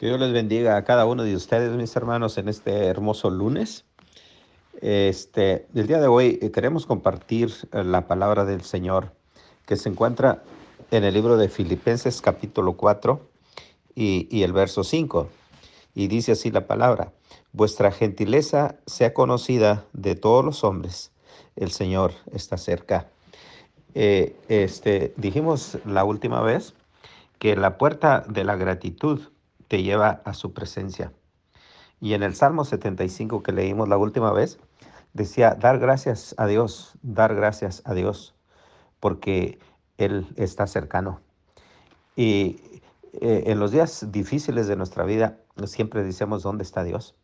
[0.00, 3.84] Que Dios les bendiga a cada uno de ustedes, mis hermanos, en este hermoso lunes.
[4.80, 9.12] Este, el día de hoy eh, queremos compartir eh, la palabra del Señor
[9.66, 10.42] que se encuentra
[10.90, 13.20] en el libro de Filipenses capítulo 4
[13.94, 15.28] y, y el verso 5.
[15.94, 17.12] Y dice así la palabra,
[17.52, 21.12] vuestra gentileza sea conocida de todos los hombres,
[21.56, 23.10] el Señor está cerca.
[23.94, 26.72] Eh, este, dijimos la última vez
[27.38, 29.28] que la puerta de la gratitud
[29.70, 31.12] te lleva a su presencia.
[32.00, 34.58] Y en el Salmo 75 que leímos la última vez,
[35.12, 38.34] decía, dar gracias a Dios, dar gracias a Dios,
[38.98, 39.60] porque
[39.96, 41.20] Él está cercano.
[42.16, 42.80] Y
[43.12, 47.14] eh, en los días difíciles de nuestra vida, siempre decimos, ¿dónde está Dios?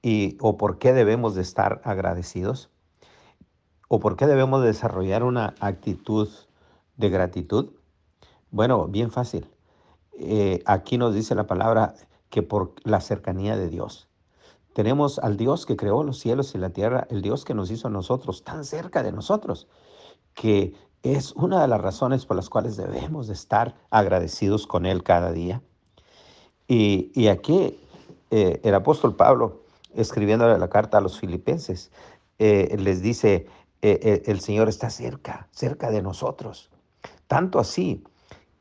[0.00, 2.70] Y, o por qué debemos de estar agradecidos,
[3.86, 6.30] o por qué debemos desarrollar una actitud
[6.96, 7.72] de gratitud.
[8.50, 9.46] Bueno, bien fácil.
[10.22, 11.94] Eh, aquí nos dice la palabra
[12.28, 14.06] que por la cercanía de Dios.
[14.74, 17.88] Tenemos al Dios que creó los cielos y la tierra, el Dios que nos hizo
[17.88, 19.66] a nosotros, tan cerca de nosotros,
[20.34, 25.02] que es una de las razones por las cuales debemos de estar agradecidos con Él
[25.02, 25.62] cada día.
[26.68, 27.80] Y, aquí
[28.30, 29.62] eh, el apóstol Pablo,
[29.94, 31.90] escribiendo la carta a los filipenses,
[32.38, 33.46] eh, les dice,
[33.80, 36.70] el Señor está cerca, cerca de nosotros.
[37.26, 38.04] Tanto así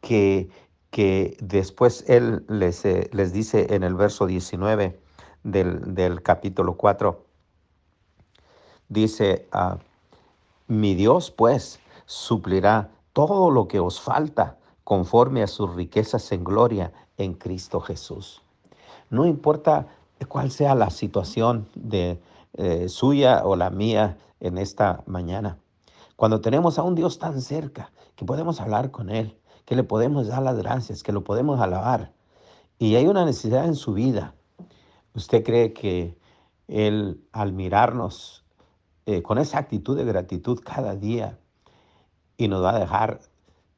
[0.02, 0.50] que
[0.90, 5.00] que después él les, eh, les dice en el verso 19
[5.44, 7.24] del, capítulo 4,
[8.90, 9.78] dice, ah,
[10.68, 16.92] mi Dios pues suplirá todo lo que os falta conforme a sus riquezas en gloria
[17.18, 18.42] en Cristo Jesús.
[19.10, 19.88] No importa
[20.28, 22.20] cuál sea la situación de
[22.54, 25.58] eh, suya o la mía en esta mañana.
[26.16, 29.39] Cuando tenemos a un Dios tan cerca que podemos hablar con Él,
[29.70, 32.12] que le podemos dar las gracias, que lo podemos alabar.
[32.80, 34.34] Y hay una necesidad en su vida.
[35.14, 36.18] ¿Usted cree que
[36.68, 38.44] Él al mirarnos
[39.06, 41.38] eh, con esa actitud de gratitud cada día
[42.36, 43.20] y nos va a dejar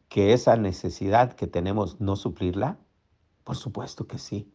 [0.07, 2.77] que esa necesidad que tenemos no suplirla?
[3.43, 4.49] Por supuesto que sí.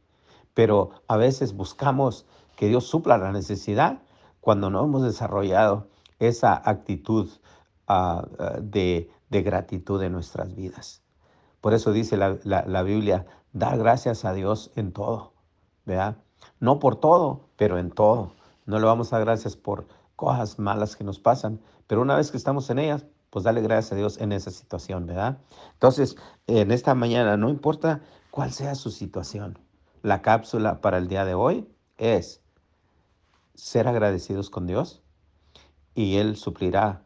[0.54, 2.24] Pero a veces buscamos
[2.56, 4.00] que Dios supla la necesidad
[4.40, 7.28] cuando no hemos desarrollado esa actitud
[7.88, 11.02] ah, ah, de, de gratitud en nuestras vidas.
[11.60, 15.32] Por eso dice la, Biblia, dar gracias a Dios en todo,
[15.84, 16.18] ¿verdad?
[16.60, 18.32] No por todo, pero en todo.
[18.66, 22.30] No le vamos a dar gracias por cosas malas que nos pasan, pero una vez
[22.30, 25.38] que estamos en ellas, pues dale gracias a Dios en esa situación, ¿verdad?
[25.74, 26.16] Entonces,
[26.46, 28.00] en esta mañana, no importa
[28.30, 29.58] cuál sea su situación,
[30.02, 31.68] la cápsula para el día de hoy
[31.98, 32.40] es
[33.54, 35.02] ser agradecidos con Dios
[35.94, 37.05] y Él suplirá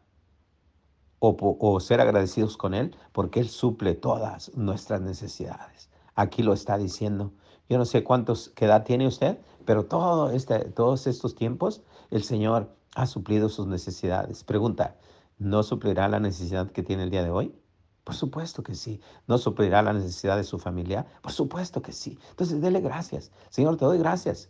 [1.23, 5.89] o, ser agradecidos con Él porque Él suple todas nuestras necesidades.
[6.15, 7.31] Aquí lo está diciendo.
[7.69, 12.23] Yo no sé cuántos, qué edad tiene usted, pero todo este, todos estos tiempos el
[12.23, 14.43] Señor ha suplido sus necesidades.
[14.43, 14.97] Pregunta,
[15.37, 17.55] ¿no suplirá la necesidad que tiene el día de hoy?
[18.03, 18.99] Por supuesto que sí.
[19.27, 21.05] ¿No suplirá la necesidad de su familia?
[21.21, 22.17] Por supuesto que sí.
[22.31, 23.31] Entonces, dele gracias.
[23.49, 24.49] Señor, te doy gracias.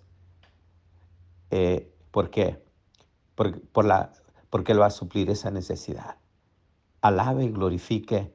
[1.49, 2.63] Eh, ¿Por qué?
[3.35, 4.13] por la,
[4.49, 6.20] porque Él va a suplir esa necesidad
[7.01, 8.31] alabe y glorifique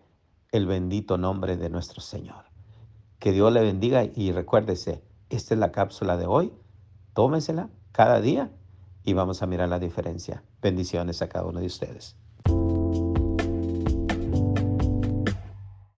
[0.50, 2.44] el bendito nombre de nuestro Señor.
[3.18, 6.52] Que Dios le bendiga y recuérdese, esta es la cápsula de hoy.
[7.14, 8.50] Tómesela cada día
[9.04, 10.42] y vamos a mirar la diferencia.
[10.60, 12.16] Bendiciones a cada uno de ustedes.